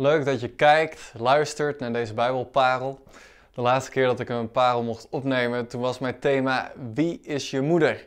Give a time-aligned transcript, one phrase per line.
[0.00, 3.02] Leuk dat je kijkt, luistert naar deze Bijbelparel.
[3.54, 7.50] De laatste keer dat ik een parel mocht opnemen, toen was mijn thema Wie is
[7.50, 8.06] je moeder?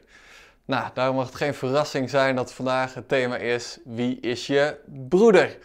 [0.66, 4.76] Nou, daarom mag het geen verrassing zijn dat vandaag het thema is Wie is je
[5.10, 5.58] broeder?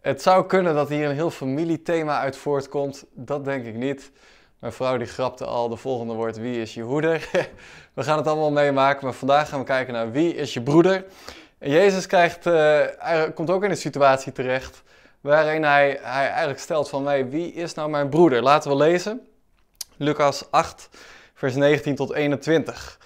[0.00, 4.10] Het zou kunnen dat hier een heel familiethema uit voortkomt, dat denk ik niet.
[4.58, 7.28] Mijn vrouw die grapte al, de volgende wordt Wie is je hoeder?
[7.94, 11.04] We gaan het allemaal meemaken, maar vandaag gaan we kijken naar Wie is je broeder?
[11.58, 12.84] En Jezus krijgt, uh,
[13.34, 14.82] komt ook in een situatie terecht
[15.20, 18.42] waarin hij, hij eigenlijk stelt van mij, wie is nou mijn broeder?
[18.42, 19.28] Laten we lezen.
[19.96, 20.88] Lucas 8,
[21.34, 22.98] vers 19 tot 21.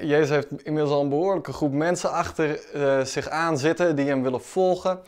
[0.00, 4.22] Jezus heeft inmiddels al een behoorlijke groep mensen achter uh, zich aan zitten die hem
[4.22, 5.00] willen volgen,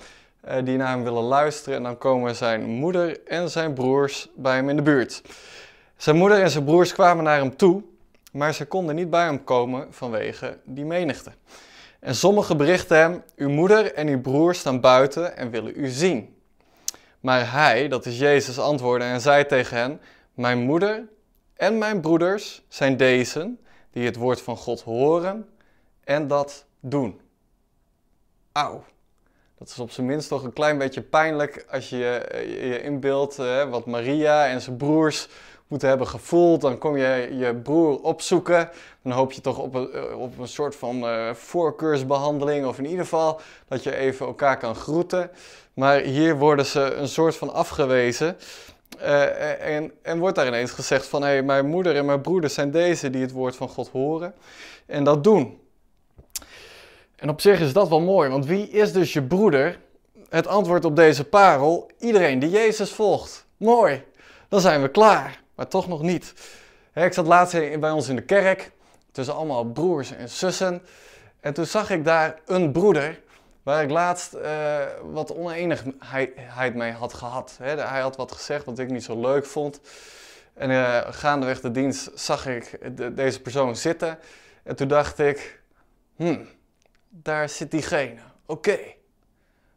[0.48, 1.76] uh, die naar hem willen luisteren.
[1.76, 5.22] En dan komen zijn moeder en zijn broers bij hem in de buurt.
[5.96, 7.82] Zijn moeder en zijn broers kwamen naar hem toe,
[8.32, 11.30] maar ze konden niet bij hem komen vanwege die menigte.
[12.02, 16.36] En sommigen berichten hem: Uw moeder en uw broer staan buiten en willen u zien.
[17.20, 20.00] Maar hij, dat is Jezus, antwoordde en zei tegen hen:
[20.34, 21.08] Mijn moeder
[21.54, 23.54] en mijn broeders zijn deze
[23.90, 25.48] die het woord van God horen
[26.04, 27.20] en dat doen.
[28.52, 28.84] Auw.
[29.58, 31.96] Dat is op zijn minst toch een klein beetje pijnlijk als je
[32.60, 33.36] je inbeeldt
[33.70, 35.28] wat Maria en zijn broers
[35.72, 36.60] moeten hebben gevoeld.
[36.60, 38.70] Dan kom je je broer opzoeken.
[39.02, 42.66] Dan hoop je toch op een, eh, op een soort van uh, voorkeursbehandeling.
[42.66, 45.30] Of in ieder geval dat je even elkaar kan groeten.
[45.74, 48.36] Maar hier worden ze een soort van afgewezen.
[49.00, 51.22] Uh, en, en wordt daar ineens gezegd van...
[51.22, 54.34] Hey, mijn moeder en mijn broeder zijn deze die het woord van God horen.
[54.86, 55.60] En dat doen.
[57.16, 58.30] En op zich is dat wel mooi.
[58.30, 59.78] Want wie is dus je broeder?
[60.28, 61.90] Het antwoord op deze parel.
[61.98, 63.46] Iedereen die Jezus volgt.
[63.56, 64.04] Mooi.
[64.48, 66.34] Dan zijn we klaar maar toch nog niet.
[66.94, 68.72] ik zat laatst bij ons in de kerk,
[69.12, 70.82] tussen allemaal broers en zussen.
[71.40, 73.20] En toen zag ik daar een broeder,
[73.62, 77.56] waar ik laatst uh, wat oneenigheid mee had gehad.
[77.60, 79.80] hij had wat gezegd wat ik niet zo leuk vond.
[80.54, 82.78] En uh, gaandeweg de dienst zag ik
[83.16, 84.18] deze persoon zitten.
[84.62, 85.62] En toen dacht ik,
[86.16, 86.48] hmm,
[87.08, 88.20] daar zit diegene.
[88.46, 88.78] Oké.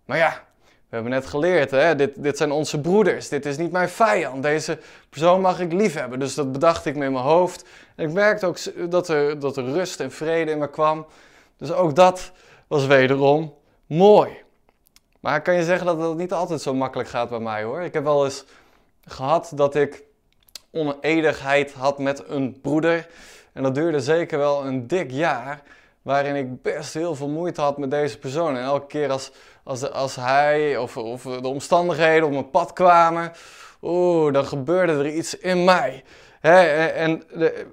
[0.06, 0.46] Maar ja,
[0.90, 1.96] we hebben net geleerd, hè?
[1.96, 3.30] Dit, dit zijn onze broeders.
[3.30, 4.44] Dit is niet mijn vijand.
[4.44, 4.80] Deze
[5.10, 6.20] persoon mag ik lief hebben.
[6.20, 7.66] Dus dat bedacht ik met mijn hoofd.
[7.96, 8.58] En ik merkte ook
[8.92, 11.06] dat er, dat er rust en vrede in me kwam.
[11.58, 12.32] Dus ook dat
[12.68, 13.54] was wederom
[13.86, 14.44] mooi.
[15.20, 17.82] Maar kan je zeggen dat het niet altijd zo makkelijk gaat bij mij hoor.
[17.82, 18.46] Ik heb wel eens
[19.06, 20.04] gehad dat ik
[20.72, 23.08] oneenigheid had met een broeder.
[23.54, 25.62] En dat duurde zeker wel een dik jaar
[26.02, 28.56] waarin ik best heel veel moeite had met deze persoon.
[28.56, 29.32] En elke keer als,
[29.66, 33.32] als, als hij of, of de omstandigheden op mijn pad kwamen,
[33.82, 36.04] oeh, dan gebeurde er iets in mij.
[36.42, 37.24] en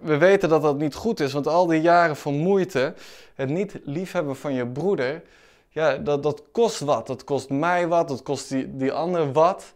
[0.00, 2.94] we weten dat dat niet goed is, want al die jaren van moeite,
[3.34, 5.22] het niet liefhebben van je broeder,
[5.69, 7.06] ja, dat, dat kost wat.
[7.06, 9.72] Dat kost mij wat, dat kost die, die ander wat.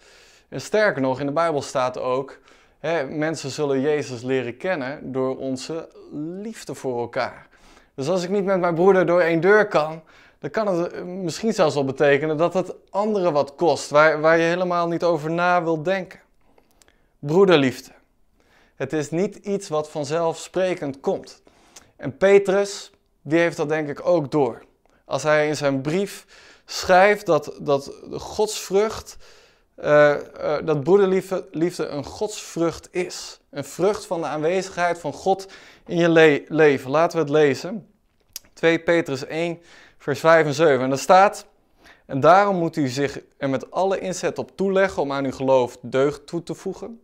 [0.48, 2.38] En sterker nog, in de Bijbel staat ook,
[3.08, 5.88] mensen zullen Jezus leren kennen door onze
[6.42, 7.46] liefde voor elkaar.
[7.94, 10.02] Dus als ik niet met mijn broeder door één deur kan,
[10.38, 14.38] dan kan het eh, misschien zelfs wel betekenen dat het anderen wat kost, waar, waar
[14.38, 16.20] je helemaal niet over na wilt denken.
[17.18, 17.90] Broederliefde.
[18.74, 21.42] Het is niet iets wat vanzelfsprekend komt.
[21.96, 22.90] En Petrus,
[23.22, 24.62] die heeft dat denk ik ook door.
[25.04, 26.26] Als hij in zijn brief
[26.64, 29.16] schrijft dat, dat godsvrucht,
[29.78, 33.40] uh, uh, dat broederliefde liefde een godsvrucht is.
[33.50, 35.48] Een vrucht van de aanwezigheid van God
[35.86, 36.08] in je
[36.48, 36.90] leven.
[36.90, 37.88] Laten we het lezen.
[38.52, 39.58] 2 Petrus 1,
[40.06, 40.80] vers 5 en 7.
[40.80, 41.46] En daar staat:
[42.06, 45.78] En daarom moet u zich er met alle inzet op toeleggen om aan uw geloof
[45.82, 47.00] deugd toe te voegen.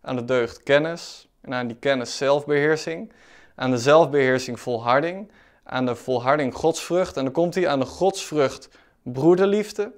[0.00, 1.28] Aan de deugd kennis.
[1.40, 3.12] En aan die kennis zelfbeheersing.
[3.54, 5.30] Aan de zelfbeheersing volharding.
[5.64, 7.16] Aan de volharding godsvrucht.
[7.16, 8.68] En dan komt hij aan de godsvrucht
[9.02, 9.92] broederliefde.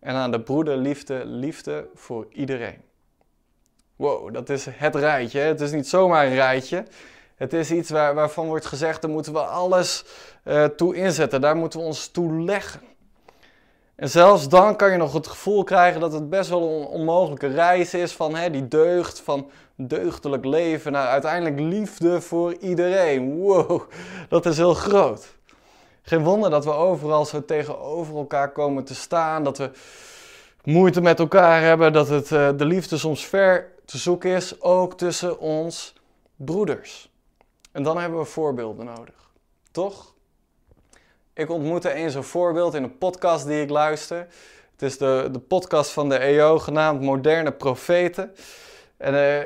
[0.00, 2.82] En aan de broederliefde liefde voor iedereen.
[3.96, 5.40] Wow, dat is het rijtje.
[5.40, 6.84] Het is niet zomaar een rijtje.
[7.34, 10.04] Het is iets waar, waarvan wordt gezegd, daar moeten we alles
[10.44, 11.40] uh, toe inzetten.
[11.40, 12.80] Daar moeten we ons toe leggen.
[13.94, 17.46] En zelfs dan kan je nog het gevoel krijgen dat het best wel een onmogelijke
[17.46, 23.38] reis is van hè, die deugd, van deugdelijk leven naar uiteindelijk liefde voor iedereen.
[23.40, 23.82] Wow,
[24.28, 25.34] dat is heel groot.
[26.02, 29.70] Geen wonder dat we overal zo tegenover elkaar komen te staan, dat we
[30.64, 34.96] moeite met elkaar hebben, dat het, uh, de liefde soms ver te zoeken is, ook
[34.96, 35.94] tussen ons
[36.36, 37.12] broeders.
[37.74, 39.30] En dan hebben we voorbeelden nodig.
[39.70, 40.14] Toch?
[41.32, 44.18] Ik ontmoette eens een voorbeeld in een podcast die ik luister.
[44.72, 48.34] Het is de, de podcast van de EO genaamd Moderne Profeten.
[48.96, 49.38] En uh,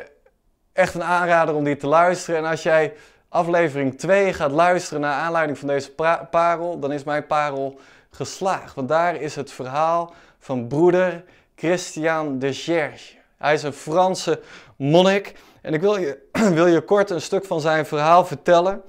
[0.73, 2.41] echt een aanrader om die te luisteren.
[2.41, 2.95] En als jij
[3.29, 5.93] aflevering 2 gaat luisteren naar aanleiding van deze
[6.31, 7.81] parel, dan is mijn parel
[8.11, 8.75] geslaagd.
[8.75, 13.18] Want daar is het verhaal van broeder Christian de Gerge.
[13.39, 14.41] Hij is een Franse
[14.77, 16.19] monnik en ik wil je,
[16.59, 18.83] wil je kort een stuk van zijn verhaal vertellen,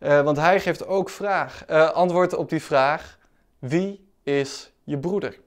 [0.00, 3.18] uh, want hij geeft ook vraag, uh, antwoord op die vraag:
[3.58, 5.38] wie is je broeder?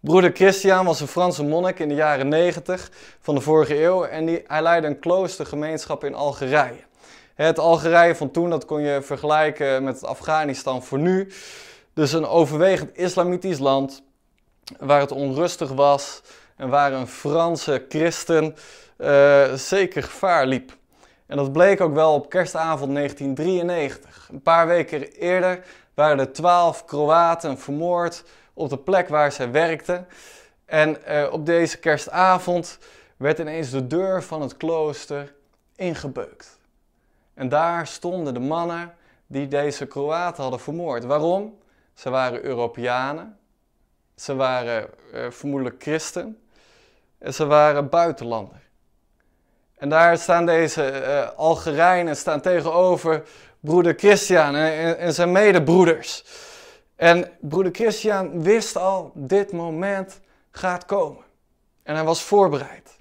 [0.00, 2.90] Broeder Christian was een Franse monnik in de jaren 90
[3.20, 6.86] van de vorige eeuw en hij leidde een kloostergemeenschap in Algerije.
[7.34, 11.32] Het Algerije van toen, dat kon je vergelijken met het Afghanistan voor nu.
[11.94, 14.02] Dus een overwegend islamitisch land
[14.78, 16.22] waar het onrustig was
[16.58, 18.56] en waar een Franse christen
[18.98, 20.76] uh, zeker gevaar liep.
[21.26, 24.28] En dat bleek ook wel op kerstavond 1993.
[24.32, 25.64] Een paar weken eerder
[25.94, 28.24] waren er twaalf Kroaten vermoord
[28.54, 30.06] op de plek waar zij werkten.
[30.64, 32.78] En uh, op deze kerstavond
[33.16, 35.34] werd ineens de deur van het klooster
[35.76, 36.58] ingebeukt.
[37.34, 38.94] En daar stonden de mannen
[39.26, 41.04] die deze Kroaten hadden vermoord.
[41.04, 41.58] Waarom?
[41.94, 43.38] Ze waren Europeanen.
[44.16, 46.38] Ze waren uh, vermoedelijk christen.
[47.18, 48.60] En ze waren buitenlander.
[49.76, 53.22] En daar staan deze uh, Algerijnen staan tegenover
[53.60, 56.24] broeder Christian en, zijn medebroeders.
[56.96, 60.20] En broeder Christian wist al, dit moment
[60.50, 61.24] gaat komen.
[61.82, 62.98] En hij was voorbereid.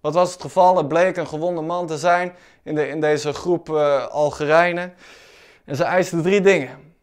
[0.00, 0.76] Wat was het geval?
[0.76, 4.94] Het bleek een gewonde man te zijn in, de, in deze groep uh, Algerijnen.
[5.64, 6.94] En ze eisten drie dingen.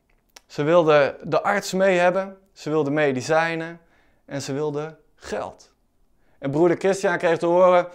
[0.48, 3.80] Ze wilden de arts mee hebben, ze wilden medicijnen
[4.26, 5.74] en ze wilden geld.
[6.40, 7.88] En broeder Christian kreeg te horen,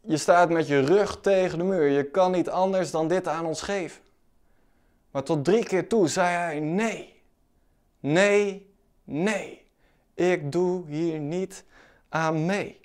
[0.00, 1.88] je staat met je rug tegen de muur.
[1.88, 4.02] Je kan niet anders dan dit aan ons geven.
[5.10, 7.22] Maar tot drie keer toe zei hij nee.
[8.00, 8.70] Nee,
[9.04, 9.64] nee.
[10.14, 11.64] Ik doe hier niet
[12.08, 12.80] aan mee.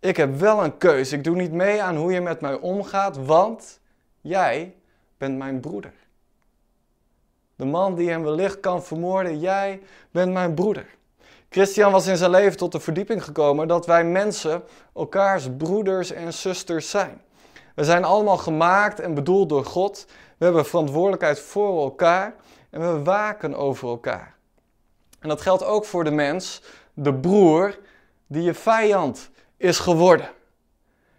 [0.00, 1.16] Ik heb wel een keuze.
[1.16, 3.80] Ik doe niet mee aan hoe je met mij omgaat, want
[4.20, 4.74] jij
[5.18, 5.92] bent mijn broeder.
[7.56, 10.86] De man die hem wellicht kan vermoorden, jij bent mijn broeder.
[11.52, 14.62] Christian was in zijn leven tot de verdieping gekomen dat wij mensen
[14.94, 17.20] elkaars broeders en zusters zijn.
[17.74, 20.06] We zijn allemaal gemaakt en bedoeld door God.
[20.38, 22.34] We hebben verantwoordelijkheid voor elkaar
[22.70, 24.34] en we waken over elkaar.
[25.20, 26.62] En dat geldt ook voor de mens,
[26.94, 27.78] de broer,
[28.26, 30.28] die je vijand is geworden.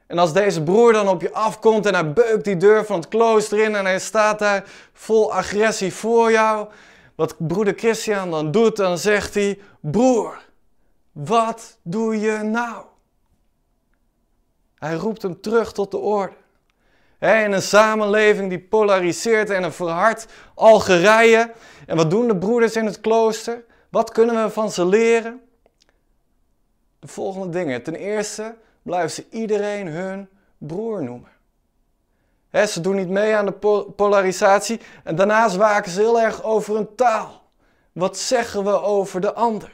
[0.07, 3.07] En als deze broer dan op je afkomt en hij beukt die deur van het
[3.07, 4.63] klooster in en hij staat daar
[4.94, 6.68] vol agressie voor jou,
[7.15, 10.45] wat broeder Christian dan doet, dan zegt hij: Broer,
[11.12, 12.86] wat doe je nou?
[14.75, 16.36] Hij roept hem terug tot de orde.
[17.19, 20.25] in een samenleving die polariseert en een verhard
[20.56, 21.54] Algerije.
[21.86, 23.63] En wat doen de broeders in het klooster?
[23.89, 25.42] Wat kunnen we van ze leren?
[27.00, 27.83] De volgende dingen.
[27.83, 31.32] Ten eerste blijven ze iedereen hun broer noemen
[32.54, 34.80] ze doen niet mee aan de polarisatie.
[35.04, 37.42] En daarnaast waken ze heel erg over hun taal.
[37.92, 39.72] Wat zeggen we over de ander?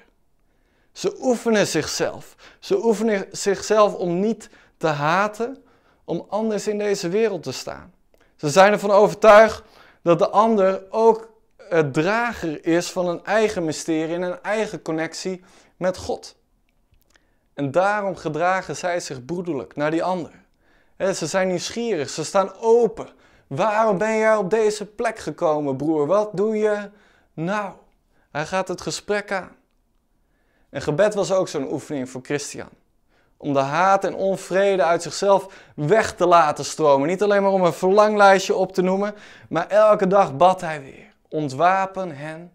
[0.92, 2.36] Ze oefenen zichzelf.
[2.60, 5.64] Ze oefenen zichzelf om niet te haten,
[6.06, 7.94] om anders in deze wereld te staan.
[8.36, 9.64] Ze zijn ervan overtuigd
[10.04, 15.44] dat de ander ook het drager is van een eigen mysterie en een eigen connectie
[15.78, 16.36] met God.
[17.54, 20.32] En daarom gedragen zij zich broederlijk naar die ander
[21.00, 23.08] ze zijn nieuwsgierig, ze staan open.
[23.48, 26.08] Waarom ben jij op deze plek gekomen, broer?
[26.08, 26.90] Wat doe je
[27.34, 27.74] nou?
[28.32, 29.56] Hij gaat het gesprek aan.
[30.70, 32.70] En gebed was ook zo'n oefening voor Christian.
[33.38, 37.08] Om de haat en onvrede uit zichzelf weg te laten stromen.
[37.08, 39.16] Niet alleen maar om een verlanglijstje op te noemen,
[39.50, 41.14] maar elke dag bad hij weer.
[41.30, 42.52] Ontwapen hen,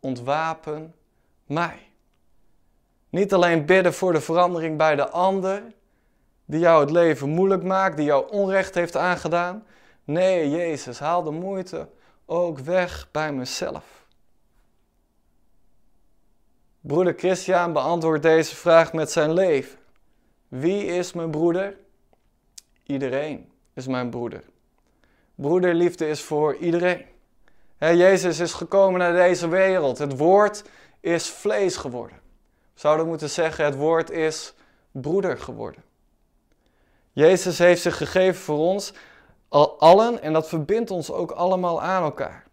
[0.00, 0.94] ontwapen
[1.46, 1.78] mij.
[3.10, 5.62] Niet alleen bidden voor de verandering bij de ander,
[6.46, 9.66] die jou het leven moeilijk maakt, die jou onrecht heeft aangedaan.
[10.04, 11.88] Nee, Jezus, haal de moeite
[12.24, 14.06] ook weg bij mezelf.
[16.80, 19.78] Broeder Christian beantwoordt deze vraag met zijn leven.
[20.48, 21.76] Wie is mijn broeder?
[22.82, 24.42] Iedereen is mijn broeder.
[25.34, 27.04] Broederliefde is voor iedereen.
[27.78, 29.98] Jezus is gekomen naar deze wereld.
[29.98, 30.64] Het woord
[31.00, 32.16] is vlees geworden.
[32.74, 34.54] We zouden moeten zeggen, het woord is
[34.90, 35.82] broeder geworden.
[37.16, 38.92] Jezus heeft zich gegeven voor ons
[39.78, 42.44] allen en dat verbindt ons ook allemaal aan elkaar.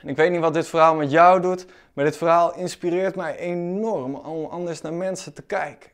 [0.00, 3.36] En ik weet niet wat dit verhaal met jou doet, maar dit verhaal inspireert mij
[3.36, 5.90] enorm om anders naar mensen te kijken.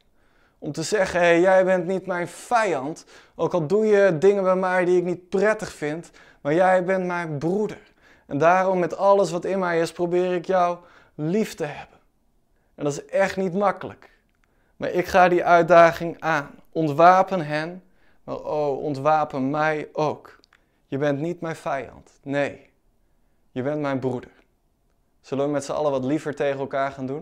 [0.58, 4.56] Om te zeggen, hé, jij bent niet mijn vijand, ook al doe je dingen bij
[4.56, 6.10] mij die ik niet prettig vind,
[6.40, 7.80] maar jij bent mijn broeder.
[8.26, 10.78] En daarom met alles wat in mij is, probeer ik jou
[11.14, 11.98] lief te hebben.
[12.74, 14.10] En dat is echt niet makkelijk.
[14.76, 16.60] Maar ik ga die uitdaging aan.
[16.72, 17.82] Ontwapen hen,
[18.24, 20.40] maar oh, ontwapen mij ook.
[20.86, 22.18] Je bent niet mijn vijand.
[22.22, 22.70] Nee,
[23.50, 24.30] je bent mijn broeder.
[25.20, 27.20] Zullen we met z'n allen wat liever tegen elkaar gaan doen?